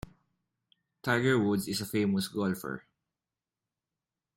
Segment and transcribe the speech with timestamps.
[1.03, 2.85] Tiger Woods is a famous golfer.